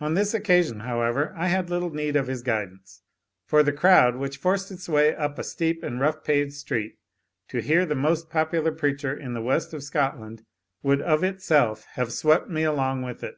[0.00, 3.02] On this occasion, however, I had little need of his guidance;
[3.46, 6.96] for the crowd, which forced its way up a steep and rough paved street,
[7.48, 10.46] to hear the most popular preacher in the west of Scotland,
[10.82, 13.36] would of itself have swept me along with it.